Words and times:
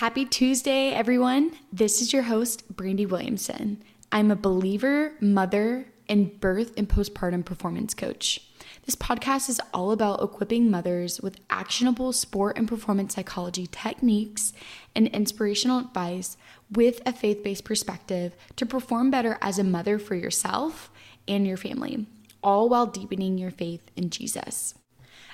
Happy 0.00 0.26
Tuesday, 0.26 0.90
everyone. 0.90 1.52
This 1.72 2.02
is 2.02 2.12
your 2.12 2.24
host, 2.24 2.68
Brandy 2.76 3.06
Williamson. 3.06 3.82
I'm 4.12 4.30
a 4.30 4.36
believer, 4.36 5.14
mother, 5.22 5.86
and 6.06 6.38
birth 6.38 6.74
and 6.76 6.86
postpartum 6.86 7.46
performance 7.46 7.94
coach. 7.94 8.46
This 8.84 8.94
podcast 8.94 9.48
is 9.48 9.58
all 9.72 9.92
about 9.92 10.22
equipping 10.22 10.70
mothers 10.70 11.22
with 11.22 11.40
actionable 11.48 12.12
sport 12.12 12.58
and 12.58 12.68
performance 12.68 13.14
psychology 13.14 13.68
techniques 13.68 14.52
and 14.94 15.06
inspirational 15.06 15.78
advice 15.78 16.36
with 16.70 17.00
a 17.06 17.12
faith 17.14 17.42
based 17.42 17.64
perspective 17.64 18.36
to 18.56 18.66
perform 18.66 19.10
better 19.10 19.38
as 19.40 19.58
a 19.58 19.64
mother 19.64 19.98
for 19.98 20.14
yourself 20.14 20.90
and 21.26 21.46
your 21.46 21.56
family, 21.56 22.06
all 22.42 22.68
while 22.68 22.84
deepening 22.84 23.38
your 23.38 23.50
faith 23.50 23.90
in 23.96 24.10
Jesus. 24.10 24.74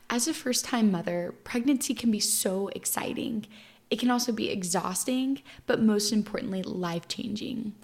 As 0.08 0.28
a 0.28 0.32
first 0.32 0.64
time 0.64 0.92
mother, 0.92 1.34
pregnancy 1.42 1.94
can 1.94 2.12
be 2.12 2.20
so 2.20 2.68
exciting. 2.76 3.46
It 3.92 3.98
can 3.98 4.10
also 4.10 4.32
be 4.32 4.48
exhausting, 4.48 5.42
but 5.66 5.82
most 5.82 6.14
importantly, 6.14 6.62
life 6.62 7.08
changing. 7.08 7.74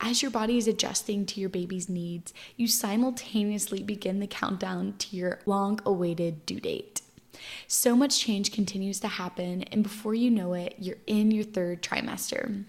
As 0.00 0.22
your 0.22 0.30
body 0.30 0.56
is 0.56 0.66
adjusting 0.66 1.26
to 1.26 1.40
your 1.40 1.50
baby's 1.50 1.90
needs, 1.90 2.32
you 2.56 2.66
simultaneously 2.66 3.82
begin 3.82 4.18
the 4.18 4.26
countdown 4.26 4.94
to 4.96 5.14
your 5.14 5.40
long 5.44 5.78
awaited 5.84 6.46
due 6.46 6.58
date. 6.58 7.02
So 7.66 7.94
much 7.94 8.18
change 8.18 8.50
continues 8.50 8.98
to 9.00 9.08
happen, 9.08 9.62
and 9.64 9.82
before 9.82 10.14
you 10.14 10.30
know 10.30 10.54
it, 10.54 10.74
you're 10.78 10.96
in 11.06 11.30
your 11.30 11.44
third 11.44 11.82
trimester. 11.82 12.64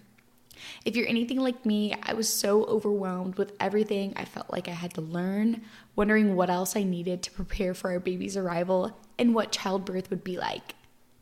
If 0.84 0.98
you're 0.98 1.08
anything 1.08 1.40
like 1.40 1.66
me, 1.66 1.96
I 2.04 2.14
was 2.16 2.28
so 2.28 2.66
overwhelmed 2.66 3.38
with 3.38 3.54
everything 3.62 4.12
I 4.18 4.26
felt 4.26 4.52
like 4.52 4.68
I 4.68 4.72
had 4.72 4.94
to 4.96 5.02
learn, 5.02 5.62
wondering 5.96 6.36
what 6.36 6.50
else 6.50 6.76
I 6.76 6.84
needed 6.84 7.24
to 7.24 7.32
prepare 7.32 7.74
for 7.74 7.92
our 7.92 8.02
baby's 8.02 8.36
arrival 8.36 9.00
and 9.18 9.34
what 9.34 9.54
childbirth 9.54 10.10
would 10.10 10.26
be 10.26 10.38
like. 10.38 10.76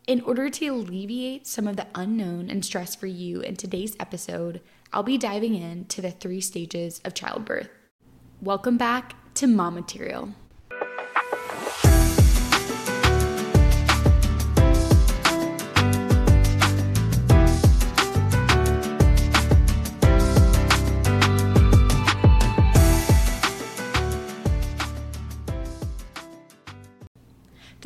In 0.08 0.22
order 0.22 0.50
to 0.50 0.68
alleviate 0.70 1.46
some 1.46 1.68
of 1.68 1.76
the 1.76 1.88
unknown 1.94 2.50
and 2.50 2.64
stress 2.64 2.96
for 2.96 3.08
you 3.08 3.42
in 3.42 3.58
today's 3.58 3.94
episode, 4.00 4.62
I'll 4.94 5.04
be 5.04 5.18
diving 5.18 5.54
into 5.54 6.02
the 6.02 6.12
three 6.12 6.40
stages 6.40 7.02
of 7.04 7.14
childbirth. 7.14 7.68
Welcome 8.42 8.78
back 8.78 9.16
to 9.34 9.48
Mom 9.48 9.76
Material. 9.76 10.30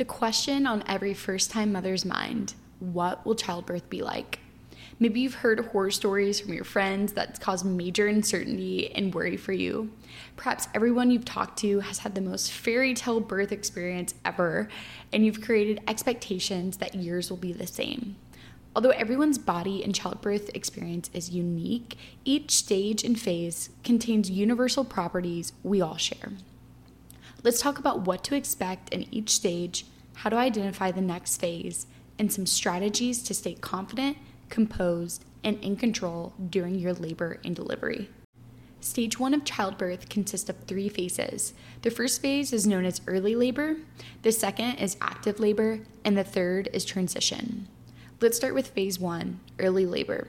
The 0.02 0.06
question 0.06 0.66
on 0.66 0.82
every 0.88 1.14
first 1.14 1.52
time 1.52 1.70
mother's 1.70 2.04
mind 2.04 2.54
what 2.80 3.24
will 3.24 3.36
childbirth 3.36 3.88
be 3.88 4.02
like? 4.02 4.40
Maybe 4.98 5.20
you've 5.20 5.34
heard 5.34 5.60
horror 5.66 5.92
stories 5.92 6.40
from 6.40 6.54
your 6.54 6.64
friends 6.64 7.12
that 7.12 7.38
cause 7.38 7.62
major 7.62 8.08
uncertainty 8.08 8.92
and 8.92 9.14
worry 9.14 9.36
for 9.36 9.52
you. 9.52 9.92
Perhaps 10.34 10.66
everyone 10.74 11.12
you've 11.12 11.24
talked 11.24 11.56
to 11.60 11.78
has 11.78 11.98
had 11.98 12.16
the 12.16 12.20
most 12.20 12.50
fairy 12.50 12.94
tale 12.94 13.20
birth 13.20 13.52
experience 13.52 14.14
ever, 14.24 14.68
and 15.12 15.24
you've 15.24 15.40
created 15.40 15.80
expectations 15.86 16.78
that 16.78 16.96
yours 16.96 17.30
will 17.30 17.36
be 17.36 17.52
the 17.52 17.68
same. 17.68 18.16
Although 18.74 18.90
everyone's 18.90 19.38
body 19.38 19.84
and 19.84 19.94
childbirth 19.94 20.50
experience 20.52 21.10
is 21.14 21.30
unique, 21.30 21.96
each 22.24 22.50
stage 22.50 23.04
and 23.04 23.16
phase 23.16 23.70
contains 23.84 24.32
universal 24.32 24.84
properties 24.84 25.52
we 25.62 25.80
all 25.80 25.96
share. 25.96 26.32
Let's 27.44 27.60
talk 27.60 27.78
about 27.78 28.00
what 28.00 28.24
to 28.24 28.34
expect 28.34 28.88
in 28.90 29.06
each 29.12 29.30
stage, 29.30 29.84
how 30.14 30.30
to 30.30 30.36
identify 30.36 30.90
the 30.90 31.00
next 31.00 31.38
phase, 31.38 31.86
and 32.18 32.32
some 32.32 32.46
strategies 32.46 33.22
to 33.22 33.34
stay 33.34 33.54
confident 33.54 34.16
composed, 34.52 35.24
and 35.42 35.58
in 35.64 35.74
control 35.74 36.34
during 36.50 36.74
your 36.76 36.92
labor 36.92 37.40
and 37.44 37.56
delivery. 37.56 38.08
Stage 38.80 39.18
one 39.18 39.32
of 39.32 39.44
childbirth 39.44 40.08
consists 40.08 40.50
of 40.50 40.56
three 40.64 40.88
phases. 40.88 41.54
The 41.80 41.90
first 41.90 42.20
phase 42.20 42.52
is 42.52 42.66
known 42.66 42.84
as 42.84 43.00
early 43.06 43.34
labor, 43.34 43.76
the 44.20 44.30
second 44.30 44.74
is 44.76 44.96
active 45.00 45.40
labor, 45.40 45.80
and 46.04 46.18
the 46.18 46.22
third 46.22 46.68
is 46.72 46.84
transition. 46.84 47.66
Let's 48.20 48.36
start 48.36 48.54
with 48.54 48.68
phase 48.68 49.00
one 49.00 49.40
early 49.58 49.86
labor. 49.86 50.28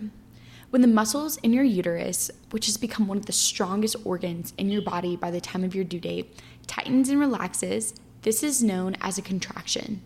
When 0.70 0.82
the 0.82 0.88
muscles 0.88 1.38
in 1.38 1.52
your 1.52 1.64
uterus, 1.64 2.32
which 2.52 2.66
has 2.68 2.78
become 2.78 3.08
one 3.08 3.18
of 3.18 3.26
the 3.26 3.34
strongest 3.34 3.98
organs 4.06 4.54
in 4.58 4.70
your 4.70 4.82
body 4.82 5.16
by 5.16 5.32
the 5.32 5.42
time 5.42 5.64
of 5.64 5.76
your 5.76 5.84
due 5.84 6.00
date, 6.00 6.40
tightens 6.66 7.10
and 7.10 7.20
relaxes, 7.20 7.94
this 8.24 8.42
is 8.42 8.64
known 8.64 8.96
as 9.02 9.18
a 9.18 9.22
contraction. 9.22 10.02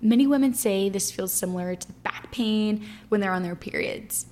Many 0.00 0.26
women 0.26 0.52
say 0.54 0.88
this 0.88 1.10
feels 1.10 1.32
similar 1.32 1.74
to 1.74 1.92
back 2.04 2.30
pain 2.30 2.86
when 3.08 3.20
they're 3.20 3.32
on 3.32 3.42
their 3.42 3.56
periods. 3.56 4.26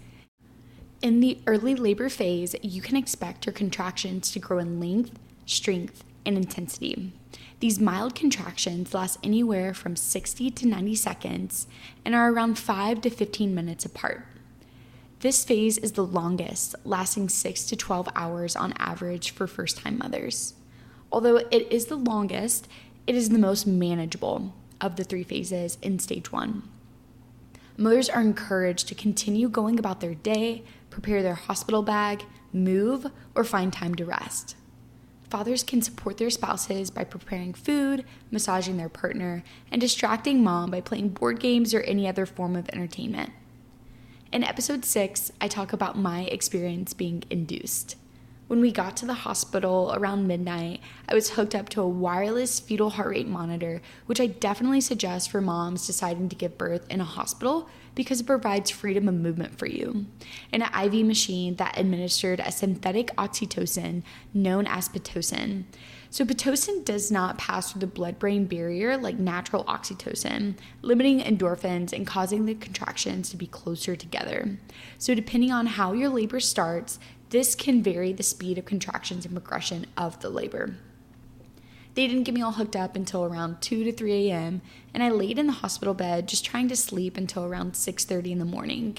In 1.00 1.20
the 1.20 1.38
early 1.46 1.74
labor 1.74 2.08
phase, 2.08 2.54
you 2.62 2.82
can 2.82 2.96
expect 2.96 3.46
your 3.46 3.54
contractions 3.54 4.30
to 4.32 4.38
grow 4.38 4.58
in 4.58 4.78
length, 4.78 5.18
strength, 5.46 6.04
and 6.24 6.36
intensity. 6.36 7.12
These 7.60 7.80
mild 7.80 8.14
contractions 8.14 8.92
last 8.92 9.18
anywhere 9.22 9.72
from 9.72 9.96
60 9.96 10.50
to 10.50 10.66
90 10.66 10.94
seconds 10.94 11.66
and 12.04 12.14
are 12.14 12.30
around 12.30 12.58
5 12.58 13.00
to 13.00 13.10
15 13.10 13.54
minutes 13.54 13.84
apart. 13.84 14.26
This 15.20 15.44
phase 15.44 15.78
is 15.78 15.92
the 15.92 16.04
longest, 16.04 16.74
lasting 16.84 17.30
6 17.30 17.64
to 17.64 17.76
12 17.76 18.08
hours 18.14 18.56
on 18.56 18.74
average 18.76 19.30
for 19.30 19.46
first 19.46 19.78
time 19.78 19.98
mothers. 19.98 20.54
Although 21.10 21.36
it 21.36 21.70
is 21.70 21.86
the 21.86 21.96
longest, 21.96 22.68
it 23.06 23.14
is 23.14 23.28
the 23.28 23.38
most 23.38 23.66
manageable 23.66 24.54
of 24.80 24.96
the 24.96 25.04
three 25.04 25.24
phases 25.24 25.78
in 25.82 25.98
stage 25.98 26.30
one. 26.30 26.68
Mothers 27.76 28.10
are 28.10 28.20
encouraged 28.20 28.88
to 28.88 28.94
continue 28.94 29.48
going 29.48 29.78
about 29.78 30.00
their 30.00 30.14
day, 30.14 30.62
prepare 30.90 31.22
their 31.22 31.34
hospital 31.34 31.82
bag, 31.82 32.24
move, 32.52 33.06
or 33.34 33.44
find 33.44 33.72
time 33.72 33.94
to 33.94 34.04
rest. 34.04 34.56
Fathers 35.30 35.62
can 35.62 35.80
support 35.80 36.18
their 36.18 36.28
spouses 36.28 36.90
by 36.90 37.04
preparing 37.04 37.54
food, 37.54 38.04
massaging 38.30 38.76
their 38.76 38.90
partner, 38.90 39.42
and 39.70 39.80
distracting 39.80 40.44
mom 40.44 40.70
by 40.70 40.82
playing 40.82 41.08
board 41.08 41.40
games 41.40 41.72
or 41.72 41.80
any 41.80 42.06
other 42.06 42.26
form 42.26 42.54
of 42.54 42.68
entertainment. 42.68 43.30
In 44.30 44.44
episode 44.44 44.84
6, 44.84 45.32
I 45.40 45.48
talk 45.48 45.72
about 45.72 45.96
my 45.96 46.24
experience 46.24 46.92
being 46.92 47.24
induced. 47.30 47.96
When 48.52 48.60
we 48.60 48.70
got 48.70 48.98
to 48.98 49.06
the 49.06 49.14
hospital 49.14 49.94
around 49.96 50.26
midnight, 50.26 50.82
I 51.08 51.14
was 51.14 51.30
hooked 51.30 51.54
up 51.54 51.70
to 51.70 51.80
a 51.80 51.88
wireless 51.88 52.60
fetal 52.60 52.90
heart 52.90 53.08
rate 53.08 53.26
monitor, 53.26 53.80
which 54.04 54.20
I 54.20 54.26
definitely 54.26 54.82
suggest 54.82 55.30
for 55.30 55.40
moms 55.40 55.86
deciding 55.86 56.28
to 56.28 56.36
give 56.36 56.58
birth 56.58 56.84
in 56.90 57.00
a 57.00 57.04
hospital 57.04 57.70
because 57.94 58.20
it 58.20 58.26
provides 58.26 58.70
freedom 58.70 59.08
of 59.08 59.14
movement 59.14 59.58
for 59.58 59.64
you. 59.64 60.04
And 60.52 60.62
an 60.62 60.84
IV 60.84 61.06
machine 61.06 61.56
that 61.56 61.78
administered 61.78 62.40
a 62.40 62.52
synthetic 62.52 63.06
oxytocin 63.16 64.02
known 64.34 64.66
as 64.66 64.86
Pitocin. 64.86 65.64
So, 66.10 66.26
Pitocin 66.26 66.84
does 66.84 67.10
not 67.10 67.38
pass 67.38 67.72
through 67.72 67.80
the 67.80 67.86
blood 67.86 68.18
brain 68.18 68.44
barrier 68.44 68.98
like 68.98 69.18
natural 69.18 69.64
oxytocin, 69.64 70.56
limiting 70.82 71.20
endorphins 71.20 71.94
and 71.94 72.06
causing 72.06 72.44
the 72.44 72.54
contractions 72.54 73.30
to 73.30 73.38
be 73.38 73.46
closer 73.46 73.96
together. 73.96 74.58
So, 74.98 75.14
depending 75.14 75.52
on 75.52 75.64
how 75.64 75.94
your 75.94 76.10
labor 76.10 76.38
starts, 76.38 76.98
this 77.32 77.54
can 77.54 77.82
vary 77.82 78.12
the 78.12 78.22
speed 78.22 78.58
of 78.58 78.66
contractions 78.66 79.24
and 79.24 79.34
progression 79.34 79.86
of 79.96 80.20
the 80.20 80.28
labor. 80.28 80.76
They 81.94 82.06
didn't 82.06 82.24
get 82.24 82.34
me 82.34 82.42
all 82.42 82.52
hooked 82.52 82.76
up 82.76 82.94
until 82.94 83.24
around 83.24 83.62
2 83.62 83.84
to 83.84 83.92
3 83.92 84.28
a.m., 84.28 84.60
and 84.92 85.02
I 85.02 85.08
laid 85.08 85.38
in 85.38 85.46
the 85.46 85.54
hospital 85.54 85.94
bed 85.94 86.28
just 86.28 86.44
trying 86.44 86.68
to 86.68 86.76
sleep 86.76 87.16
until 87.16 87.44
around 87.44 87.72
6:30 87.72 88.32
in 88.32 88.38
the 88.38 88.44
morning. 88.44 88.98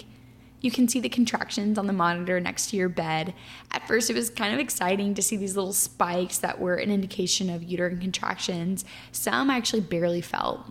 You 0.61 0.71
can 0.71 0.87
see 0.87 0.99
the 0.99 1.09
contractions 1.09 1.77
on 1.77 1.85
the 1.85 1.93
monitor 1.93 2.39
next 2.39 2.71
to 2.71 2.75
your 2.75 2.89
bed. 2.89 3.35
At 3.69 3.87
first, 3.87 4.09
it 4.09 4.15
was 4.15 4.31
kind 4.31 4.51
of 4.51 4.59
exciting 4.59 5.13
to 5.13 5.21
see 5.21 5.37
these 5.37 5.55
little 5.55 5.73
spikes 5.73 6.39
that 6.39 6.59
were 6.59 6.75
an 6.75 6.89
indication 6.89 7.51
of 7.51 7.61
uterine 7.61 7.99
contractions. 7.99 8.83
Some 9.11 9.51
I 9.51 9.57
actually 9.57 9.81
barely 9.81 10.21
felt. 10.21 10.65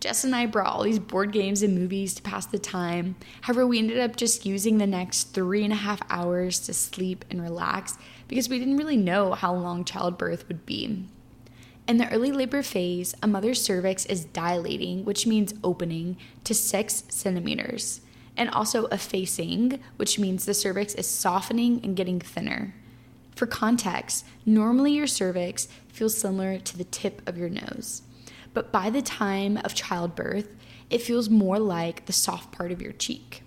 Jess 0.00 0.24
and 0.24 0.34
I 0.34 0.46
brought 0.46 0.68
all 0.68 0.82
these 0.82 0.98
board 0.98 1.30
games 1.30 1.62
and 1.62 1.74
movies 1.74 2.14
to 2.14 2.22
pass 2.22 2.46
the 2.46 2.58
time. 2.58 3.16
However, 3.42 3.66
we 3.66 3.78
ended 3.78 3.98
up 3.98 4.16
just 4.16 4.46
using 4.46 4.78
the 4.78 4.86
next 4.86 5.34
three 5.34 5.62
and 5.62 5.74
a 5.74 5.76
half 5.76 6.00
hours 6.08 6.58
to 6.60 6.72
sleep 6.72 7.26
and 7.30 7.42
relax 7.42 7.98
because 8.26 8.48
we 8.48 8.58
didn't 8.58 8.78
really 8.78 8.96
know 8.96 9.32
how 9.32 9.54
long 9.54 9.84
childbirth 9.84 10.48
would 10.48 10.64
be. 10.64 11.04
In 11.86 11.98
the 11.98 12.10
early 12.10 12.32
labor 12.32 12.62
phase, 12.62 13.14
a 13.22 13.26
mother's 13.26 13.60
cervix 13.60 14.06
is 14.06 14.24
dilating, 14.24 15.04
which 15.04 15.26
means 15.26 15.52
opening, 15.62 16.16
to 16.44 16.54
six 16.54 17.04
centimeters, 17.10 18.00
and 18.38 18.48
also 18.48 18.86
effacing, 18.86 19.80
which 19.96 20.18
means 20.18 20.46
the 20.46 20.54
cervix 20.54 20.94
is 20.94 21.06
softening 21.06 21.78
and 21.84 21.96
getting 21.96 22.20
thinner. 22.20 22.74
For 23.36 23.46
context, 23.46 24.24
normally 24.46 24.92
your 24.92 25.06
cervix 25.06 25.68
feels 25.88 26.16
similar 26.16 26.58
to 26.58 26.78
the 26.78 26.84
tip 26.84 27.20
of 27.28 27.36
your 27.36 27.50
nose. 27.50 28.02
But 28.52 28.72
by 28.72 28.90
the 28.90 29.02
time 29.02 29.58
of 29.58 29.74
childbirth, 29.74 30.48
it 30.88 31.02
feels 31.02 31.30
more 31.30 31.58
like 31.58 32.06
the 32.06 32.12
soft 32.12 32.52
part 32.52 32.72
of 32.72 32.82
your 32.82 32.92
cheek. 32.92 33.42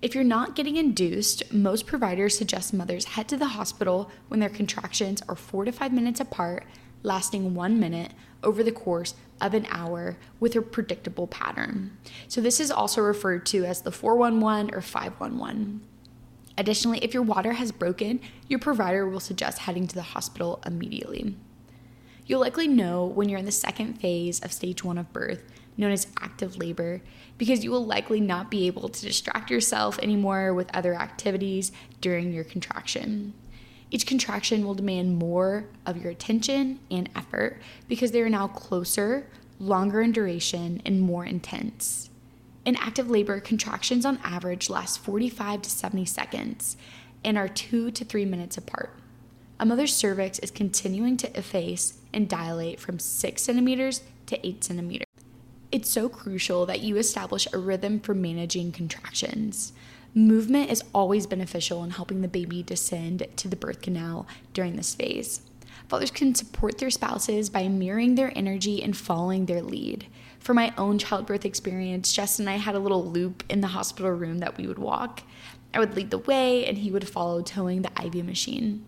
If 0.00 0.14
you're 0.14 0.24
not 0.24 0.54
getting 0.54 0.76
induced, 0.76 1.52
most 1.52 1.86
providers 1.86 2.38
suggest 2.38 2.72
mothers 2.72 3.04
head 3.04 3.28
to 3.28 3.36
the 3.36 3.48
hospital 3.48 4.10
when 4.28 4.40
their 4.40 4.48
contractions 4.48 5.22
are 5.28 5.34
four 5.34 5.64
to 5.64 5.72
five 5.72 5.92
minutes 5.92 6.20
apart, 6.20 6.64
lasting 7.02 7.54
one 7.54 7.80
minute 7.80 8.12
over 8.42 8.62
the 8.62 8.72
course 8.72 9.14
of 9.40 9.54
an 9.54 9.66
hour 9.70 10.16
with 10.38 10.54
a 10.54 10.62
predictable 10.62 11.26
pattern. 11.26 11.96
So, 12.28 12.40
this 12.40 12.60
is 12.60 12.70
also 12.70 13.02
referred 13.02 13.44
to 13.46 13.64
as 13.64 13.82
the 13.82 13.90
411 13.90 14.72
or 14.72 14.80
511. 14.80 15.80
Additionally, 16.56 16.98
if 16.98 17.14
your 17.14 17.22
water 17.22 17.52
has 17.52 17.72
broken, 17.72 18.20
your 18.48 18.58
provider 18.58 19.08
will 19.08 19.20
suggest 19.20 19.60
heading 19.60 19.86
to 19.88 19.94
the 19.94 20.02
hospital 20.02 20.60
immediately. 20.64 21.36
You'll 22.28 22.40
likely 22.40 22.68
know 22.68 23.06
when 23.06 23.30
you're 23.30 23.38
in 23.38 23.46
the 23.46 23.50
second 23.50 23.94
phase 23.94 24.38
of 24.40 24.52
stage 24.52 24.84
one 24.84 24.98
of 24.98 25.14
birth, 25.14 25.42
known 25.78 25.92
as 25.92 26.08
active 26.20 26.58
labor, 26.58 27.00
because 27.38 27.64
you 27.64 27.70
will 27.70 27.86
likely 27.86 28.20
not 28.20 28.50
be 28.50 28.66
able 28.66 28.90
to 28.90 29.02
distract 29.02 29.50
yourself 29.50 29.98
anymore 30.00 30.52
with 30.52 30.70
other 30.76 30.94
activities 30.94 31.72
during 32.02 32.30
your 32.30 32.44
contraction. 32.44 33.32
Each 33.90 34.06
contraction 34.06 34.66
will 34.66 34.74
demand 34.74 35.16
more 35.16 35.70
of 35.86 35.96
your 35.96 36.10
attention 36.10 36.80
and 36.90 37.08
effort 37.16 37.62
because 37.88 38.10
they 38.10 38.20
are 38.20 38.28
now 38.28 38.48
closer, 38.48 39.26
longer 39.58 40.02
in 40.02 40.12
duration, 40.12 40.82
and 40.84 41.00
more 41.00 41.24
intense. 41.24 42.10
In 42.66 42.76
active 42.76 43.08
labor, 43.08 43.40
contractions 43.40 44.04
on 44.04 44.20
average 44.22 44.68
last 44.68 44.98
45 44.98 45.62
to 45.62 45.70
70 45.70 46.04
seconds 46.04 46.76
and 47.24 47.38
are 47.38 47.48
two 47.48 47.90
to 47.90 48.04
three 48.04 48.26
minutes 48.26 48.58
apart. 48.58 48.92
A 49.60 49.66
mother's 49.66 49.94
cervix 49.94 50.38
is 50.38 50.52
continuing 50.52 51.16
to 51.16 51.36
efface 51.36 51.98
and 52.12 52.28
dilate 52.28 52.78
from 52.78 53.00
6 53.00 53.42
centimeters 53.42 54.02
to 54.26 54.46
8 54.46 54.62
centimeters. 54.62 55.06
It's 55.72 55.90
so 55.90 56.08
crucial 56.08 56.64
that 56.66 56.80
you 56.80 56.96
establish 56.96 57.48
a 57.52 57.58
rhythm 57.58 57.98
for 57.98 58.14
managing 58.14 58.70
contractions. 58.70 59.72
Movement 60.14 60.70
is 60.70 60.84
always 60.94 61.26
beneficial 61.26 61.82
in 61.82 61.90
helping 61.90 62.22
the 62.22 62.28
baby 62.28 62.62
descend 62.62 63.26
to 63.34 63.48
the 63.48 63.56
birth 63.56 63.82
canal 63.82 64.28
during 64.52 64.76
this 64.76 64.94
phase. 64.94 65.40
Fathers 65.88 66.12
can 66.12 66.36
support 66.36 66.78
their 66.78 66.90
spouses 66.90 67.50
by 67.50 67.66
mirroring 67.66 68.14
their 68.14 68.32
energy 68.36 68.80
and 68.80 68.96
following 68.96 69.46
their 69.46 69.62
lead. 69.62 70.06
For 70.38 70.54
my 70.54 70.72
own 70.78 70.98
childbirth 70.98 71.44
experience, 71.44 72.12
Jess 72.12 72.38
and 72.38 72.48
I 72.48 72.56
had 72.56 72.76
a 72.76 72.80
little 72.80 73.04
loop 73.04 73.42
in 73.48 73.60
the 73.60 73.66
hospital 73.68 74.12
room 74.12 74.38
that 74.38 74.56
we 74.56 74.68
would 74.68 74.78
walk. 74.78 75.22
I 75.74 75.80
would 75.80 75.96
lead 75.96 76.10
the 76.10 76.18
way, 76.18 76.64
and 76.64 76.78
he 76.78 76.92
would 76.92 77.08
follow, 77.08 77.42
towing 77.42 77.82
the 77.82 77.90
IV 78.02 78.24
machine. 78.24 78.84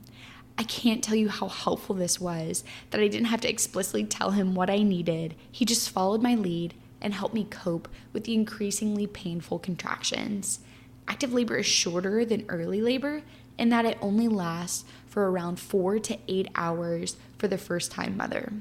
I 0.61 0.65
can't 0.65 1.03
tell 1.03 1.15
you 1.15 1.31
how 1.31 1.49
helpful 1.49 1.95
this 1.95 2.21
was 2.21 2.65
that 2.91 3.01
I 3.01 3.09
didn't 3.09 3.29
have 3.29 3.41
to 3.41 3.49
explicitly 3.49 4.05
tell 4.05 4.33
him 4.33 4.55
what 4.55 4.69
I 4.69 4.83
needed. 4.83 5.35
He 5.51 5.65
just 5.65 5.89
followed 5.89 6.23
my 6.23 6.35
lead 6.35 6.75
and 7.01 7.15
helped 7.15 7.35
me 7.35 7.47
cope 7.49 7.89
with 8.13 8.25
the 8.25 8.35
increasingly 8.35 9.07
painful 9.07 9.59
contractions 9.59 10.61
active 11.09 11.33
labor 11.33 11.57
is 11.57 11.65
shorter 11.65 12.27
than 12.27 12.45
early 12.51 12.83
labor 12.83 13.23
in 13.57 13.71
that 13.71 13.87
it 13.87 13.97
only 14.03 14.29
lasts 14.29 14.85
for 15.07 15.31
around 15.31 15.59
four 15.59 15.99
to 15.99 16.19
eight 16.29 16.49
hours 16.55 17.17
for 17.39 17.49
the 17.49 17.57
first 17.57 17.91
time 17.91 18.19
mother. 18.19 18.53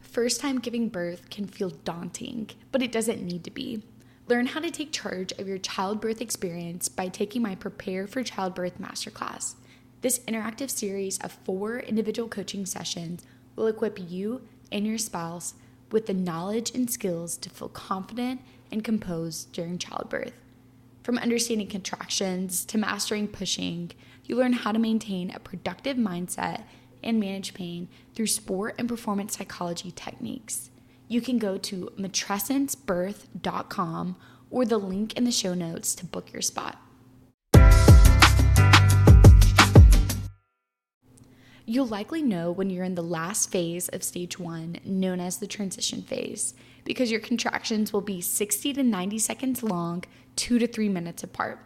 First 0.00 0.40
time 0.40 0.60
giving 0.60 0.88
birth 0.88 1.28
can 1.28 1.46
feel 1.46 1.68
daunting, 1.68 2.48
but 2.72 2.82
it 2.82 2.90
doesn't 2.90 3.22
need 3.22 3.44
to 3.44 3.50
be. 3.50 3.82
Learn 4.28 4.44
how 4.44 4.60
to 4.60 4.70
take 4.70 4.92
charge 4.92 5.32
of 5.32 5.48
your 5.48 5.56
childbirth 5.56 6.20
experience 6.20 6.90
by 6.90 7.08
taking 7.08 7.40
my 7.40 7.54
Prepare 7.54 8.06
for 8.06 8.22
Childbirth 8.22 8.78
Masterclass. 8.78 9.54
This 10.02 10.18
interactive 10.18 10.68
series 10.68 11.18
of 11.20 11.32
four 11.32 11.78
individual 11.78 12.28
coaching 12.28 12.66
sessions 12.66 13.24
will 13.56 13.68
equip 13.68 13.98
you 13.98 14.42
and 14.70 14.86
your 14.86 14.98
spouse 14.98 15.54
with 15.90 16.04
the 16.04 16.12
knowledge 16.12 16.74
and 16.74 16.90
skills 16.90 17.38
to 17.38 17.48
feel 17.48 17.70
confident 17.70 18.42
and 18.70 18.84
composed 18.84 19.50
during 19.52 19.78
childbirth. 19.78 20.34
From 21.02 21.16
understanding 21.16 21.68
contractions 21.68 22.66
to 22.66 22.76
mastering 22.76 23.28
pushing, 23.28 23.92
you 24.26 24.36
learn 24.36 24.52
how 24.52 24.72
to 24.72 24.78
maintain 24.78 25.30
a 25.30 25.40
productive 25.40 25.96
mindset 25.96 26.64
and 27.02 27.18
manage 27.18 27.54
pain 27.54 27.88
through 28.14 28.26
sport 28.26 28.74
and 28.76 28.90
performance 28.90 29.38
psychology 29.38 29.90
techniques. 29.90 30.68
You 31.08 31.20
can 31.22 31.38
go 31.38 31.56
to 31.56 31.90
matrescencebirth.com 31.98 34.16
or 34.50 34.66
the 34.66 34.78
link 34.78 35.14
in 35.14 35.24
the 35.24 35.32
show 35.32 35.54
notes 35.54 35.94
to 35.94 36.04
book 36.04 36.30
your 36.32 36.42
spot. 36.42 36.76
You'll 41.64 41.86
likely 41.86 42.22
know 42.22 42.50
when 42.50 42.68
you're 42.70 42.84
in 42.84 42.94
the 42.94 43.02
last 43.02 43.50
phase 43.50 43.88
of 43.88 44.02
stage 44.02 44.38
one, 44.38 44.76
known 44.84 45.20
as 45.20 45.38
the 45.38 45.46
transition 45.46 46.02
phase, 46.02 46.54
because 46.84 47.10
your 47.10 47.20
contractions 47.20 47.92
will 47.92 48.00
be 48.00 48.22
60 48.22 48.72
to 48.74 48.82
90 48.82 49.18
seconds 49.18 49.62
long, 49.62 50.04
two 50.34 50.58
to 50.58 50.66
three 50.66 50.88
minutes 50.88 51.22
apart. 51.22 51.60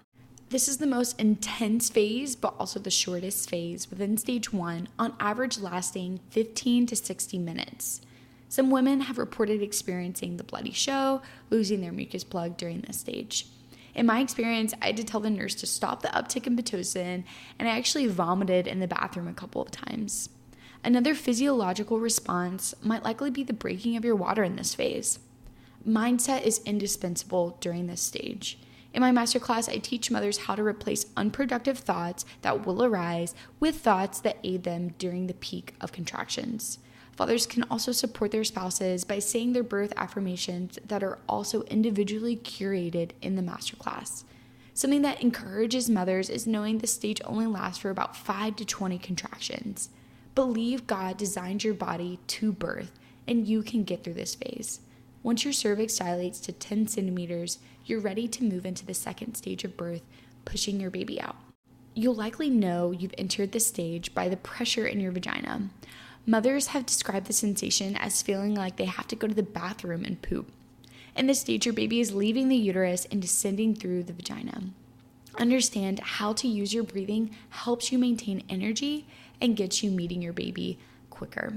This 0.50 0.66
is 0.66 0.78
the 0.78 0.88
most 0.88 1.20
intense 1.20 1.88
phase, 1.88 2.34
but 2.34 2.56
also 2.58 2.80
the 2.80 2.90
shortest 2.90 3.48
phase 3.48 3.88
within 3.90 4.16
stage 4.16 4.52
one, 4.52 4.88
on 4.98 5.14
average 5.20 5.58
lasting 5.58 6.18
15 6.30 6.86
to 6.86 6.96
60 6.96 7.38
minutes. 7.38 8.00
Some 8.52 8.70
women 8.70 9.00
have 9.00 9.16
reported 9.16 9.62
experiencing 9.62 10.36
the 10.36 10.44
bloody 10.44 10.72
show, 10.72 11.22
losing 11.48 11.80
their 11.80 11.90
mucus 11.90 12.22
plug 12.22 12.58
during 12.58 12.82
this 12.82 13.00
stage. 13.00 13.46
In 13.94 14.04
my 14.04 14.20
experience, 14.20 14.74
I 14.82 14.88
had 14.88 14.98
to 14.98 15.04
tell 15.04 15.20
the 15.20 15.30
nurse 15.30 15.54
to 15.54 15.66
stop 15.66 16.02
the 16.02 16.08
uptick 16.08 16.46
in 16.46 16.54
Pitocin, 16.54 17.24
and 17.58 17.66
I 17.66 17.78
actually 17.78 18.08
vomited 18.08 18.66
in 18.66 18.78
the 18.78 18.86
bathroom 18.86 19.26
a 19.26 19.32
couple 19.32 19.62
of 19.62 19.70
times. 19.70 20.28
Another 20.84 21.14
physiological 21.14 21.98
response 21.98 22.74
might 22.82 23.04
likely 23.04 23.30
be 23.30 23.42
the 23.42 23.54
breaking 23.54 23.96
of 23.96 24.04
your 24.04 24.16
water 24.16 24.44
in 24.44 24.56
this 24.56 24.74
phase. 24.74 25.18
Mindset 25.88 26.42
is 26.42 26.60
indispensable 26.66 27.56
during 27.62 27.86
this 27.86 28.02
stage. 28.02 28.58
In 28.92 29.00
my 29.00 29.12
masterclass, 29.12 29.66
I 29.66 29.78
teach 29.78 30.10
mothers 30.10 30.36
how 30.36 30.56
to 30.56 30.62
replace 30.62 31.06
unproductive 31.16 31.78
thoughts 31.78 32.26
that 32.42 32.66
will 32.66 32.84
arise 32.84 33.34
with 33.60 33.76
thoughts 33.76 34.20
that 34.20 34.36
aid 34.44 34.64
them 34.64 34.92
during 34.98 35.26
the 35.26 35.32
peak 35.32 35.74
of 35.80 35.90
contractions. 35.90 36.78
Fathers 37.16 37.46
can 37.46 37.64
also 37.70 37.92
support 37.92 38.30
their 38.30 38.44
spouses 38.44 39.04
by 39.04 39.18
saying 39.18 39.52
their 39.52 39.62
birth 39.62 39.92
affirmations 39.96 40.78
that 40.84 41.02
are 41.02 41.18
also 41.28 41.62
individually 41.64 42.36
curated 42.36 43.10
in 43.20 43.36
the 43.36 43.42
masterclass. 43.42 44.24
Something 44.74 45.02
that 45.02 45.20
encourages 45.20 45.90
mothers 45.90 46.30
is 46.30 46.46
knowing 46.46 46.78
the 46.78 46.86
stage 46.86 47.20
only 47.26 47.46
lasts 47.46 47.78
for 47.78 47.90
about 47.90 48.16
5 48.16 48.56
to 48.56 48.64
20 48.64 48.98
contractions. 48.98 49.90
Believe 50.34 50.86
God 50.86 51.18
designed 51.18 51.62
your 51.62 51.74
body 51.74 52.18
to 52.28 52.52
birth, 52.52 52.98
and 53.28 53.46
you 53.46 53.62
can 53.62 53.84
get 53.84 54.02
through 54.02 54.14
this 54.14 54.34
phase. 54.34 54.80
Once 55.22 55.44
your 55.44 55.52
cervix 55.52 55.98
dilates 55.98 56.40
to 56.40 56.52
10 56.52 56.88
centimeters, 56.88 57.58
you're 57.84 58.00
ready 58.00 58.26
to 58.26 58.44
move 58.44 58.64
into 58.64 58.86
the 58.86 58.94
second 58.94 59.34
stage 59.34 59.62
of 59.62 59.76
birth, 59.76 60.02
pushing 60.46 60.80
your 60.80 60.90
baby 60.90 61.20
out. 61.20 61.36
You'll 61.94 62.14
likely 62.14 62.48
know 62.48 62.90
you've 62.90 63.14
entered 63.18 63.52
this 63.52 63.66
stage 63.66 64.14
by 64.14 64.30
the 64.30 64.38
pressure 64.38 64.86
in 64.86 64.98
your 64.98 65.12
vagina. 65.12 65.68
Mothers 66.24 66.68
have 66.68 66.86
described 66.86 67.26
the 67.26 67.32
sensation 67.32 67.96
as 67.96 68.22
feeling 68.22 68.54
like 68.54 68.76
they 68.76 68.84
have 68.84 69.08
to 69.08 69.16
go 69.16 69.26
to 69.26 69.34
the 69.34 69.42
bathroom 69.42 70.04
and 70.04 70.22
poop. 70.22 70.52
In 71.16 71.26
this 71.26 71.40
stage, 71.40 71.66
your 71.66 71.72
baby 71.72 72.00
is 72.00 72.14
leaving 72.14 72.48
the 72.48 72.56
uterus 72.56 73.06
and 73.10 73.20
descending 73.20 73.74
through 73.74 74.04
the 74.04 74.12
vagina. 74.12 74.62
Understand 75.38 75.98
how 75.98 76.32
to 76.34 76.46
use 76.46 76.72
your 76.72 76.84
breathing 76.84 77.34
helps 77.50 77.90
you 77.90 77.98
maintain 77.98 78.44
energy 78.48 79.06
and 79.40 79.56
gets 79.56 79.82
you 79.82 79.90
meeting 79.90 80.22
your 80.22 80.32
baby 80.32 80.78
quicker. 81.10 81.52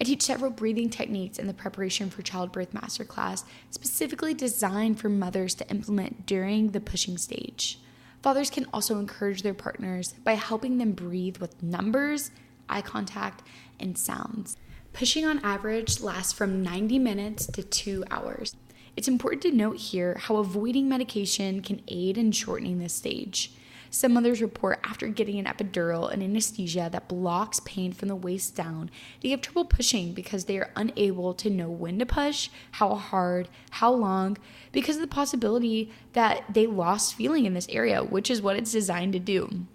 I 0.00 0.04
teach 0.04 0.22
several 0.22 0.50
breathing 0.50 0.88
techniques 0.88 1.38
in 1.38 1.46
the 1.46 1.54
preparation 1.54 2.08
for 2.10 2.22
childbirth 2.22 2.72
masterclass, 2.72 3.44
specifically 3.70 4.34
designed 4.34 4.98
for 4.98 5.08
mothers 5.08 5.54
to 5.56 5.68
implement 5.68 6.26
during 6.26 6.70
the 6.70 6.80
pushing 6.80 7.18
stage. 7.18 7.78
Fathers 8.22 8.50
can 8.50 8.66
also 8.72 8.98
encourage 8.98 9.42
their 9.42 9.54
partners 9.54 10.14
by 10.24 10.34
helping 10.34 10.78
them 10.78 10.92
breathe 10.92 11.36
with 11.38 11.62
numbers, 11.62 12.30
eye 12.68 12.82
contact, 12.82 13.42
and 13.80 13.96
sounds. 13.96 14.56
Pushing 14.92 15.24
on 15.24 15.40
average 15.44 16.00
lasts 16.00 16.32
from 16.32 16.62
90 16.62 16.98
minutes 16.98 17.46
to 17.46 17.62
two 17.62 18.04
hours. 18.10 18.54
It's 18.96 19.08
important 19.08 19.42
to 19.42 19.50
note 19.50 19.78
here 19.78 20.16
how 20.18 20.36
avoiding 20.36 20.88
medication 20.88 21.62
can 21.62 21.80
aid 21.88 22.18
in 22.18 22.32
shortening 22.32 22.78
this 22.78 22.92
stage. 22.92 23.54
Some 23.94 24.14
mothers 24.14 24.40
report 24.40 24.80
after 24.84 25.06
getting 25.08 25.38
an 25.38 25.44
epidural 25.44 26.10
and 26.10 26.22
anesthesia 26.22 26.88
that 26.92 27.08
blocks 27.08 27.60
pain 27.60 27.92
from 27.92 28.08
the 28.08 28.16
waist 28.16 28.56
down, 28.56 28.90
they 29.20 29.28
have 29.28 29.42
trouble 29.42 29.66
pushing 29.66 30.14
because 30.14 30.46
they 30.46 30.56
are 30.56 30.70
unable 30.76 31.34
to 31.34 31.50
know 31.50 31.68
when 31.68 31.98
to 31.98 32.06
push, 32.06 32.48
how 32.70 32.94
hard, 32.94 33.50
how 33.70 33.92
long, 33.92 34.38
because 34.72 34.96
of 34.96 35.02
the 35.02 35.08
possibility 35.08 35.92
that 36.14 36.44
they 36.52 36.66
lost 36.66 37.14
feeling 37.14 37.44
in 37.44 37.52
this 37.52 37.68
area, 37.68 38.02
which 38.02 38.30
is 38.30 38.40
what 38.40 38.56
it's 38.56 38.72
designed 38.72 39.12
to 39.12 39.18
do. 39.18 39.66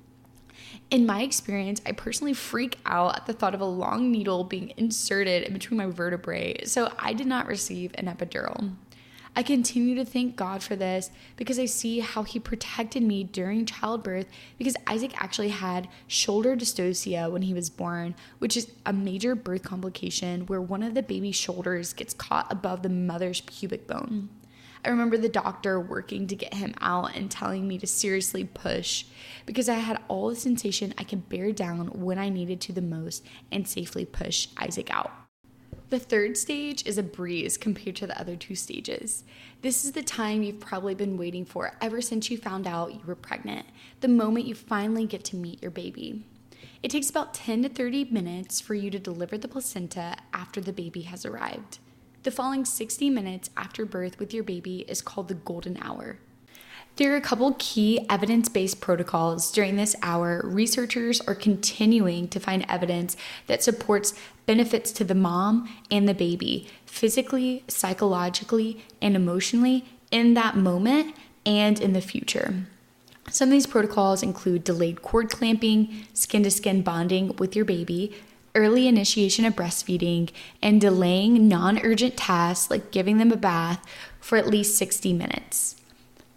In 0.89 1.05
my 1.05 1.21
experience, 1.21 1.81
I 1.85 1.91
personally 1.91 2.33
freak 2.33 2.77
out 2.85 3.17
at 3.17 3.25
the 3.25 3.33
thought 3.33 3.53
of 3.53 3.59
a 3.59 3.65
long 3.65 4.09
needle 4.09 4.45
being 4.45 4.71
inserted 4.77 5.43
in 5.43 5.51
between 5.51 5.77
my 5.77 5.87
vertebrae, 5.87 6.63
so 6.63 6.93
I 6.97 7.11
did 7.11 7.27
not 7.27 7.47
receive 7.47 7.91
an 7.95 8.05
epidural. 8.05 8.73
I 9.35 9.43
continue 9.43 9.95
to 9.95 10.05
thank 10.05 10.37
God 10.37 10.63
for 10.63 10.75
this 10.75 11.11
because 11.35 11.59
I 11.59 11.65
see 11.65 11.99
how 11.99 12.23
He 12.23 12.39
protected 12.39 13.03
me 13.03 13.25
during 13.25 13.65
childbirth 13.65 14.27
because 14.57 14.77
Isaac 14.87 15.11
actually 15.21 15.49
had 15.49 15.89
shoulder 16.07 16.55
dystocia 16.55 17.29
when 17.29 17.43
he 17.43 17.53
was 17.53 17.69
born, 17.69 18.15
which 18.39 18.55
is 18.55 18.71
a 18.85 18.93
major 18.93 19.35
birth 19.35 19.63
complication 19.63 20.47
where 20.47 20.61
one 20.61 20.81
of 20.81 20.95
the 20.95 21.03
baby's 21.03 21.35
shoulders 21.35 21.93
gets 21.93 22.13
caught 22.13 22.51
above 22.51 22.81
the 22.81 22.89
mother's 22.89 23.41
pubic 23.41 23.85
bone. 23.87 24.29
I 24.83 24.89
remember 24.89 25.17
the 25.17 25.29
doctor 25.29 25.79
working 25.79 26.27
to 26.27 26.35
get 26.35 26.53
him 26.53 26.73
out 26.81 27.15
and 27.15 27.29
telling 27.29 27.67
me 27.67 27.77
to 27.79 27.87
seriously 27.87 28.45
push 28.45 29.05
because 29.45 29.69
I 29.69 29.75
had 29.75 30.01
all 30.07 30.29
the 30.29 30.35
sensation 30.35 30.93
I 30.97 31.03
could 31.03 31.29
bear 31.29 31.51
down 31.51 31.87
when 31.87 32.17
I 32.17 32.29
needed 32.29 32.61
to 32.61 32.73
the 32.73 32.81
most 32.81 33.25
and 33.51 33.67
safely 33.67 34.05
push 34.05 34.47
Isaac 34.57 34.89
out. 34.89 35.11
The 35.89 35.99
third 35.99 36.35
stage 36.35 36.85
is 36.85 36.97
a 36.97 37.03
breeze 37.03 37.57
compared 37.57 37.95
to 37.97 38.07
the 38.07 38.19
other 38.19 38.35
two 38.35 38.55
stages. 38.55 39.23
This 39.61 39.85
is 39.85 39.93
the 39.93 40.03
time 40.03 40.43
you've 40.43 40.59
probably 40.59 40.95
been 40.95 41.15
waiting 41.15 41.45
for 41.45 41.77
ever 41.79 42.01
since 42.01 42.29
you 42.29 42.37
found 42.37 42.67
out 42.67 42.93
you 42.93 42.99
were 43.05 43.15
pregnant, 43.15 43.65
the 44.01 44.09
moment 44.09 44.47
you 44.47 44.53
finally 44.53 45.05
get 45.05 45.23
to 45.25 45.37
meet 45.37 45.61
your 45.61 45.71
baby. 45.71 46.25
It 46.83 46.91
takes 46.91 47.09
about 47.09 47.33
10 47.33 47.63
to 47.63 47.69
30 47.69 48.05
minutes 48.11 48.59
for 48.59 48.73
you 48.73 48.91
to 48.91 48.99
deliver 48.99 49.37
the 49.37 49.47
placenta 49.47 50.17
after 50.33 50.59
the 50.59 50.73
baby 50.73 51.03
has 51.03 51.25
arrived. 51.25 51.79
The 52.27 52.31
following 52.31 52.65
60 52.65 53.09
minutes 53.09 53.49
after 53.55 53.85
birth 53.85 54.19
with 54.19 54.33
your 54.33 54.43
baby 54.43 54.83
is 54.89 55.01
called 55.01 55.29
the 55.29 55.33
golden 55.33 55.77
hour. 55.81 56.19
There 56.97 57.13
are 57.13 57.15
a 57.15 57.21
couple 57.21 57.55
key 57.57 58.05
evidence 58.09 58.49
based 58.49 58.81
protocols 58.81 59.49
during 59.49 59.77
this 59.77 59.95
hour. 60.01 60.41
Researchers 60.43 61.21
are 61.21 61.33
continuing 61.33 62.27
to 62.27 62.41
find 62.41 62.65
evidence 62.67 63.15
that 63.45 63.63
supports 63.63 64.13
benefits 64.45 64.91
to 64.91 65.05
the 65.05 65.15
mom 65.15 65.69
and 65.89 66.05
the 66.05 66.13
baby 66.13 66.67
physically, 66.85 67.63
psychologically, 67.69 68.83
and 69.01 69.15
emotionally 69.15 69.85
in 70.11 70.33
that 70.33 70.57
moment 70.57 71.15
and 71.45 71.79
in 71.79 71.93
the 71.93 72.01
future. 72.01 72.65
Some 73.29 73.47
of 73.47 73.53
these 73.53 73.67
protocols 73.67 74.21
include 74.21 74.65
delayed 74.65 75.01
cord 75.01 75.29
clamping, 75.29 76.05
skin 76.13 76.43
to 76.43 76.51
skin 76.51 76.81
bonding 76.81 77.37
with 77.37 77.55
your 77.55 77.63
baby, 77.63 78.13
early 78.57 78.87
initiation 78.87 79.45
of 79.45 79.55
breastfeeding, 79.55 80.29
and 80.61 80.81
delaying 80.81 81.47
non 81.47 81.79
urgent 81.79 82.17
tasks 82.17 82.69
like 82.69 82.91
giving 82.91 83.19
them 83.19 83.31
a 83.31 83.37
bath 83.37 83.85
for 84.19 84.37
at 84.37 84.47
least 84.47 84.77
60 84.77 85.13
minutes. 85.13 85.75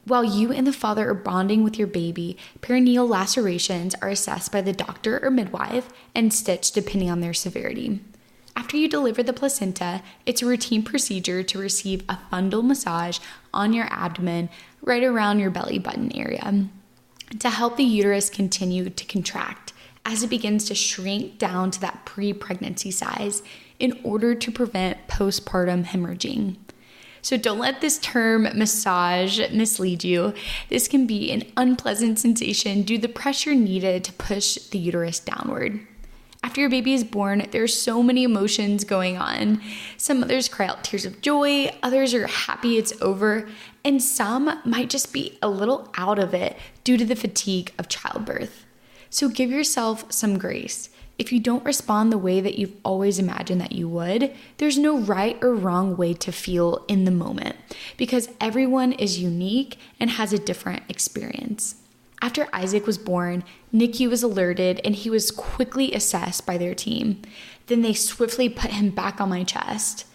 While 0.04 0.24
you 0.24 0.52
and 0.52 0.66
the 0.66 0.72
father 0.72 1.08
are 1.10 1.14
bonding 1.14 1.64
with 1.64 1.78
your 1.78 1.86
baby, 1.88 2.36
perineal 2.60 3.08
lacerations 3.08 3.94
are 4.00 4.08
assessed 4.08 4.52
by 4.52 4.60
the 4.60 4.72
doctor 4.72 5.18
or 5.24 5.30
midwife 5.30 5.88
and 6.14 6.32
stitched 6.32 6.74
depending 6.74 7.10
on 7.10 7.20
their 7.20 7.34
severity. 7.34 8.00
After 8.56 8.76
you 8.76 8.88
deliver 8.88 9.22
the 9.22 9.32
placenta, 9.32 10.02
it's 10.26 10.42
a 10.42 10.46
routine 10.46 10.82
procedure 10.82 11.42
to 11.42 11.58
receive 11.58 12.02
a 12.08 12.18
fundal 12.30 12.64
massage 12.64 13.18
on 13.54 13.72
your 13.72 13.86
abdomen 13.90 14.48
right 14.82 15.02
around 15.02 15.38
your 15.38 15.50
belly 15.50 15.78
button 15.78 16.14
area 16.16 16.68
to 17.38 17.50
help 17.50 17.76
the 17.76 17.84
uterus 17.84 18.28
continue 18.28 18.90
to 18.90 19.04
contract 19.06 19.72
as 20.04 20.22
it 20.22 20.30
begins 20.30 20.64
to 20.66 20.74
shrink 20.74 21.38
down 21.38 21.70
to 21.70 21.80
that 21.80 22.04
pre 22.04 22.32
pregnancy 22.32 22.90
size 22.90 23.42
in 23.78 23.98
order 24.04 24.34
to 24.34 24.52
prevent 24.52 25.08
postpartum 25.08 25.84
hemorrhaging. 25.84 26.56
So 27.22 27.36
don't 27.36 27.58
let 27.58 27.80
this 27.80 27.98
term 27.98 28.44
massage 28.54 29.40
mislead 29.52 30.04
you. 30.04 30.32
This 30.68 30.88
can 30.88 31.06
be 31.06 31.30
an 31.30 31.44
unpleasant 31.56 32.18
sensation 32.18 32.82
due 32.82 32.96
to 32.96 33.02
the 33.02 33.12
pressure 33.12 33.54
needed 33.54 34.04
to 34.04 34.12
push 34.14 34.56
the 34.56 34.78
uterus 34.78 35.20
downward. 35.20 35.86
After 36.42 36.62
your 36.62 36.70
baby 36.70 36.94
is 36.94 37.04
born, 37.04 37.46
there's 37.50 37.76
so 37.76 38.02
many 38.02 38.24
emotions 38.24 38.84
going 38.84 39.18
on. 39.18 39.60
Some 39.98 40.20
mothers 40.20 40.48
cry 40.48 40.66
out 40.66 40.82
tears 40.82 41.04
of 41.04 41.20
joy, 41.20 41.70
others 41.82 42.14
are 42.14 42.26
happy 42.26 42.78
it's 42.78 42.94
over, 43.02 43.46
and 43.84 44.02
some 44.02 44.58
might 44.64 44.88
just 44.88 45.12
be 45.12 45.38
a 45.42 45.50
little 45.50 45.92
out 45.98 46.18
of 46.18 46.32
it 46.32 46.56
due 46.82 46.96
to 46.96 47.04
the 47.04 47.14
fatigue 47.14 47.72
of 47.78 47.88
childbirth. 47.88 48.64
So 49.10 49.28
give 49.28 49.50
yourself 49.50 50.10
some 50.12 50.38
grace. 50.38 50.88
If 51.18 51.32
you 51.32 51.40
don't 51.40 51.64
respond 51.66 52.10
the 52.10 52.16
way 52.16 52.40
that 52.40 52.58
you've 52.58 52.76
always 52.82 53.18
imagined 53.18 53.60
that 53.60 53.72
you 53.72 53.88
would, 53.90 54.32
there's 54.56 54.78
no 54.78 54.96
right 54.96 55.36
or 55.42 55.54
wrong 55.54 55.96
way 55.96 56.14
to 56.14 56.32
feel 56.32 56.82
in 56.88 57.04
the 57.04 57.10
moment 57.10 57.56
because 57.98 58.30
everyone 58.40 58.92
is 58.92 59.20
unique 59.20 59.76
and 60.00 60.08
has 60.08 60.32
a 60.32 60.38
different 60.38 60.84
experience. 60.88 61.74
After 62.22 62.48
Isaac 62.52 62.86
was 62.86 62.96
born, 62.96 63.44
NICU 63.74 64.08
was 64.08 64.22
alerted 64.22 64.80
and 64.84 64.94
he 64.94 65.10
was 65.10 65.30
quickly 65.30 65.92
assessed 65.92 66.46
by 66.46 66.56
their 66.56 66.74
team. 66.74 67.20
Then 67.66 67.82
they 67.82 67.94
swiftly 67.94 68.48
put 68.48 68.70
him 68.70 68.90
back 68.90 69.20
on 69.20 69.28
my 69.28 69.44
chest. 69.44 70.06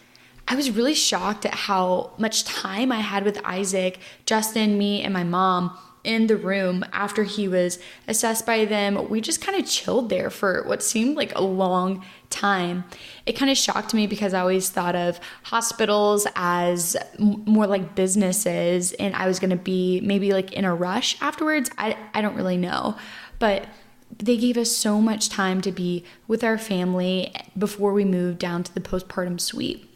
I 0.48 0.56
was 0.56 0.72
really 0.72 0.94
shocked 0.94 1.46
at 1.46 1.54
how 1.54 2.14
much 2.18 2.46
time 2.46 2.92
I 2.92 3.00
had 3.00 3.26
with 3.26 3.44
Isaac, 3.44 4.00
Justin, 4.26 4.78
me, 4.78 5.02
and 5.02 5.14
my 5.14 5.24
mom 5.24 5.78
in 6.06 6.28
the 6.28 6.38
room 6.38 6.86
after 6.94 7.24
he 7.24 7.48
was 7.48 7.80
assessed 8.08 8.46
by 8.46 8.66
them. 8.66 9.10
We 9.10 9.20
just 9.22 9.42
kind 9.42 9.60
of 9.60 9.68
chilled 9.68 10.10
there 10.10 10.30
for 10.30 10.64
what 10.64 10.82
seemed 10.82 11.18
like 11.18 11.36
a 11.36 11.42
long 11.42 12.06
time. 12.30 12.86
It 13.26 13.34
kind 13.34 13.52
of 13.52 13.58
shocked 13.58 13.94
me 13.94 14.08
because 14.08 14.34
I 14.34 14.40
always 14.40 14.70
thought 14.70 14.96
of 14.96 15.20
hospitals 15.44 16.28
as 16.36 16.96
m- 17.20 17.44
more 17.46 17.68
like 17.68 17.96
businesses 17.96 18.94
and 18.94 19.16
I 19.16 19.28
was 19.28 19.40
going 19.40 19.50
to 19.50 19.56
be 19.56 20.02
maybe 20.02 20.32
like 20.32 20.54
in 20.54 20.66
a 20.66 20.74
rush 20.74 21.20
afterwards. 21.22 21.70
I, 21.78 21.98
I 22.14 22.22
don't 22.22 22.36
really 22.36 22.58
know. 22.58 22.96
But 23.40 23.68
they 24.18 24.38
gave 24.38 24.58
us 24.58 24.72
so 24.72 25.02
much 25.02 25.30
time 25.30 25.62
to 25.62 25.72
be 25.72 26.04
with 26.28 26.44
our 26.44 26.58
family 26.58 27.34
before 27.58 27.92
we 27.92 28.06
moved 28.06 28.40
down 28.40 28.64
to 28.64 28.74
the 28.74 28.80
postpartum 28.80 29.40
suite. 29.40 29.90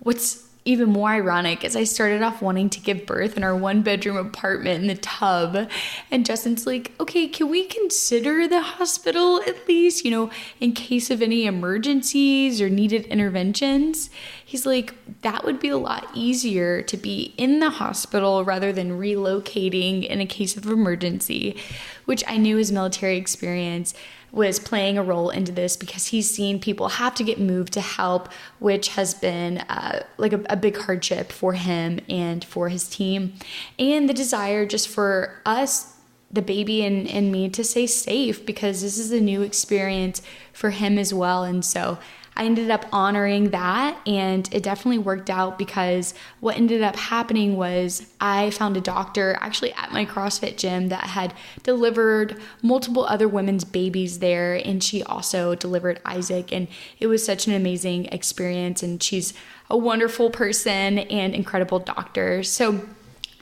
What's 0.00 0.47
even 0.68 0.90
more 0.90 1.08
ironic 1.08 1.64
is 1.64 1.74
I 1.74 1.84
started 1.84 2.20
off 2.20 2.42
wanting 2.42 2.68
to 2.70 2.80
give 2.80 3.06
birth 3.06 3.38
in 3.38 3.42
our 3.42 3.56
one 3.56 3.80
bedroom 3.80 4.18
apartment 4.18 4.82
in 4.82 4.86
the 4.86 4.96
tub. 4.96 5.70
And 6.10 6.26
Justin's 6.26 6.66
like, 6.66 6.92
okay, 7.00 7.26
can 7.26 7.48
we 7.48 7.64
consider 7.64 8.46
the 8.46 8.60
hospital 8.60 9.40
at 9.46 9.66
least, 9.66 10.04
you 10.04 10.10
know, 10.10 10.30
in 10.60 10.72
case 10.72 11.10
of 11.10 11.22
any 11.22 11.46
emergencies 11.46 12.60
or 12.60 12.68
needed 12.68 13.06
interventions? 13.06 14.10
He's 14.44 14.66
like, 14.66 14.92
that 15.22 15.42
would 15.42 15.58
be 15.58 15.70
a 15.70 15.78
lot 15.78 16.06
easier 16.12 16.82
to 16.82 16.96
be 16.98 17.32
in 17.38 17.60
the 17.60 17.70
hospital 17.70 18.44
rather 18.44 18.70
than 18.70 18.98
relocating 18.98 20.06
in 20.06 20.20
a 20.20 20.26
case 20.26 20.54
of 20.54 20.66
emergency, 20.66 21.56
which 22.04 22.22
I 22.28 22.36
knew 22.36 22.58
his 22.58 22.70
military 22.70 23.16
experience 23.16 23.94
was 24.32 24.58
playing 24.58 24.98
a 24.98 25.02
role 25.02 25.30
into 25.30 25.52
this 25.52 25.76
because 25.76 26.08
he's 26.08 26.30
seen 26.30 26.60
people 26.60 26.88
have 26.88 27.14
to 27.14 27.24
get 27.24 27.40
moved 27.40 27.72
to 27.74 27.80
help, 27.80 28.28
which 28.58 28.88
has 28.90 29.14
been 29.14 29.58
uh, 29.58 30.04
like 30.18 30.32
a, 30.32 30.42
a 30.50 30.56
big 30.56 30.76
hardship 30.76 31.32
for 31.32 31.54
him 31.54 32.00
and 32.08 32.44
for 32.44 32.68
his 32.68 32.88
team. 32.88 33.34
And 33.78 34.08
the 34.08 34.14
desire 34.14 34.66
just 34.66 34.88
for 34.88 35.40
us 35.46 35.94
the 36.30 36.42
baby 36.42 36.84
and, 36.84 37.08
and 37.08 37.32
me 37.32 37.48
to 37.48 37.64
stay 37.64 37.86
safe 37.86 38.44
because 38.44 38.82
this 38.82 38.98
is 38.98 39.10
a 39.12 39.20
new 39.20 39.40
experience 39.42 40.20
for 40.52 40.70
him 40.70 40.98
as 40.98 41.14
well. 41.14 41.42
And 41.42 41.64
so 41.64 41.98
I 42.38 42.44
ended 42.44 42.70
up 42.70 42.86
honoring 42.92 43.50
that 43.50 44.00
and 44.06 44.48
it 44.54 44.62
definitely 44.62 44.98
worked 44.98 45.28
out 45.28 45.58
because 45.58 46.14
what 46.38 46.56
ended 46.56 46.82
up 46.82 46.94
happening 46.94 47.56
was 47.56 48.06
I 48.20 48.50
found 48.50 48.76
a 48.76 48.80
doctor 48.80 49.36
actually 49.40 49.72
at 49.72 49.92
my 49.92 50.06
CrossFit 50.06 50.56
gym 50.56 50.88
that 50.88 51.02
had 51.02 51.34
delivered 51.64 52.40
multiple 52.62 53.04
other 53.04 53.26
women's 53.26 53.64
babies 53.64 54.20
there 54.20 54.54
and 54.54 54.82
she 54.84 55.02
also 55.02 55.56
delivered 55.56 56.00
Isaac 56.04 56.52
and 56.52 56.68
it 57.00 57.08
was 57.08 57.26
such 57.26 57.48
an 57.48 57.54
amazing 57.54 58.06
experience 58.06 58.84
and 58.84 59.02
she's 59.02 59.34
a 59.68 59.76
wonderful 59.76 60.30
person 60.30 61.00
and 61.00 61.34
incredible 61.34 61.80
doctor. 61.80 62.44
So 62.44 62.86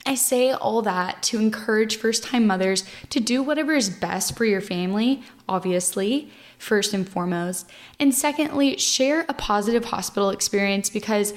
I 0.06 0.14
say 0.14 0.52
all 0.52 0.80
that 0.82 1.22
to 1.24 1.38
encourage 1.38 1.96
first 1.96 2.22
time 2.22 2.46
mothers 2.46 2.84
to 3.10 3.20
do 3.20 3.42
whatever 3.42 3.74
is 3.74 3.90
best 3.90 4.38
for 4.38 4.46
your 4.46 4.60
family, 4.60 5.22
obviously, 5.48 6.30
first 6.58 6.92
and 6.92 7.08
foremost. 7.08 7.70
And 8.00 8.14
secondly, 8.14 8.76
share 8.76 9.24
a 9.28 9.34
positive 9.34 9.86
hospital 9.86 10.30
experience 10.30 10.90
because 10.90 11.34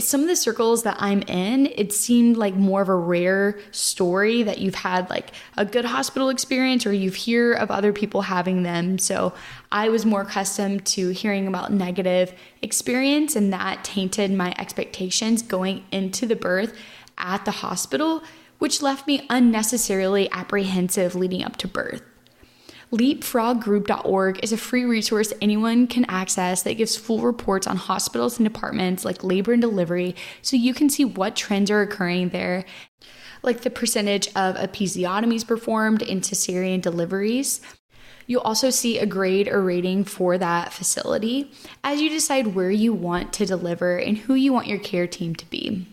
some 0.00 0.22
of 0.22 0.26
the 0.26 0.34
circles 0.34 0.82
that 0.82 0.96
I'm 0.98 1.22
in, 1.22 1.66
it 1.66 1.92
seemed 1.92 2.36
like 2.36 2.54
more 2.54 2.82
of 2.82 2.88
a 2.88 2.96
rare 2.96 3.60
story 3.70 4.42
that 4.42 4.58
you've 4.58 4.74
had 4.74 5.08
like 5.08 5.30
a 5.56 5.64
good 5.64 5.84
hospital 5.84 6.30
experience 6.30 6.84
or 6.84 6.92
you've 6.92 7.14
hear 7.14 7.52
of 7.52 7.70
other 7.70 7.92
people 7.92 8.22
having 8.22 8.64
them. 8.64 8.98
So 8.98 9.34
I 9.70 9.88
was 9.88 10.04
more 10.04 10.22
accustomed 10.22 10.84
to 10.86 11.10
hearing 11.10 11.46
about 11.46 11.72
negative 11.72 12.34
experience 12.60 13.36
and 13.36 13.52
that 13.52 13.84
tainted 13.84 14.32
my 14.32 14.52
expectations 14.58 15.42
going 15.42 15.84
into 15.92 16.26
the 16.26 16.36
birth 16.36 16.76
at 17.16 17.44
the 17.44 17.52
hospital, 17.52 18.24
which 18.58 18.82
left 18.82 19.06
me 19.06 19.24
unnecessarily 19.30 20.28
apprehensive 20.32 21.14
leading 21.14 21.44
up 21.44 21.56
to 21.58 21.68
birth. 21.68 22.02
LeapfrogGroup.org 22.94 24.38
is 24.44 24.52
a 24.52 24.56
free 24.56 24.84
resource 24.84 25.32
anyone 25.42 25.88
can 25.88 26.04
access 26.08 26.62
that 26.62 26.74
gives 26.74 26.94
full 26.94 27.22
reports 27.22 27.66
on 27.66 27.76
hospitals 27.76 28.38
and 28.38 28.46
departments 28.46 29.04
like 29.04 29.24
labor 29.24 29.52
and 29.52 29.60
delivery 29.60 30.14
so 30.42 30.54
you 30.54 30.72
can 30.72 30.88
see 30.88 31.04
what 31.04 31.34
trends 31.34 31.72
are 31.72 31.80
occurring 31.80 32.28
there, 32.28 32.64
like 33.42 33.62
the 33.62 33.70
percentage 33.70 34.28
of 34.36 34.54
episiotomies 34.54 35.44
performed 35.44 36.02
in 36.02 36.20
cesarean 36.20 36.80
deliveries. 36.80 37.60
You'll 38.28 38.42
also 38.42 38.70
see 38.70 39.00
a 39.00 39.06
grade 39.06 39.48
or 39.48 39.60
rating 39.60 40.04
for 40.04 40.38
that 40.38 40.72
facility 40.72 41.50
as 41.82 42.00
you 42.00 42.08
decide 42.08 42.54
where 42.54 42.70
you 42.70 42.92
want 42.92 43.32
to 43.32 43.44
deliver 43.44 43.96
and 43.96 44.16
who 44.16 44.34
you 44.34 44.52
want 44.52 44.68
your 44.68 44.78
care 44.78 45.08
team 45.08 45.34
to 45.34 45.50
be. 45.50 45.84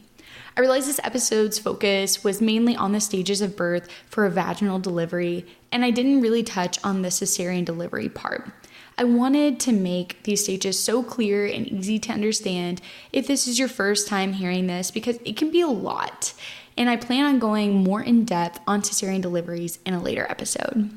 I 0.61 0.63
realized 0.63 0.87
this 0.87 0.99
episode's 1.03 1.57
focus 1.57 2.23
was 2.23 2.39
mainly 2.39 2.75
on 2.75 2.91
the 2.91 3.01
stages 3.01 3.41
of 3.41 3.55
birth 3.55 3.89
for 4.05 4.27
a 4.27 4.29
vaginal 4.29 4.77
delivery, 4.77 5.43
and 5.71 5.83
I 5.83 5.89
didn't 5.89 6.21
really 6.21 6.43
touch 6.43 6.77
on 6.83 7.01
the 7.01 7.09
cesarean 7.09 7.65
delivery 7.65 8.09
part. 8.09 8.51
I 8.95 9.05
wanted 9.05 9.59
to 9.61 9.71
make 9.71 10.21
these 10.21 10.43
stages 10.43 10.79
so 10.79 11.01
clear 11.01 11.47
and 11.47 11.67
easy 11.67 11.97
to 11.97 12.13
understand 12.13 12.79
if 13.11 13.25
this 13.25 13.47
is 13.47 13.57
your 13.57 13.69
first 13.69 14.07
time 14.07 14.33
hearing 14.33 14.67
this 14.67 14.91
because 14.91 15.17
it 15.25 15.35
can 15.35 15.49
be 15.49 15.61
a 15.61 15.67
lot. 15.67 16.35
And 16.77 16.91
I 16.91 16.95
plan 16.95 17.25
on 17.25 17.39
going 17.39 17.73
more 17.83 18.03
in 18.03 18.23
depth 18.23 18.59
on 18.67 18.83
cesarean 18.83 19.21
deliveries 19.21 19.79
in 19.83 19.95
a 19.95 19.99
later 19.99 20.27
episode. 20.29 20.91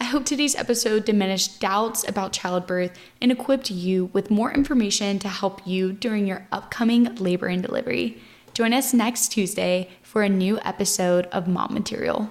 I 0.00 0.04
hope 0.04 0.24
today's 0.24 0.56
episode 0.56 1.04
diminished 1.04 1.60
doubts 1.60 2.08
about 2.08 2.32
childbirth 2.32 2.98
and 3.20 3.30
equipped 3.30 3.70
you 3.70 4.06
with 4.14 4.30
more 4.30 4.54
information 4.54 5.18
to 5.18 5.28
help 5.28 5.66
you 5.66 5.92
during 5.92 6.26
your 6.26 6.48
upcoming 6.50 7.14
labor 7.16 7.48
and 7.48 7.62
delivery. 7.62 8.22
Join 8.56 8.72
us 8.72 8.94
next 8.94 9.32
Tuesday 9.32 9.90
for 10.00 10.22
a 10.22 10.30
new 10.30 10.58
episode 10.64 11.26
of 11.26 11.46
Mom 11.46 11.74
Material. 11.74 12.30